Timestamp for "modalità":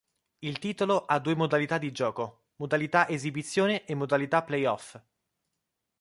1.35-1.77, 2.55-3.07, 3.93-4.41